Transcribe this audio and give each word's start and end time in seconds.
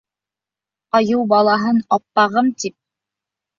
Айыу 1.01 1.27
балаһын 1.35 1.83
«аппағым» 1.99 2.53
тип 2.65 2.77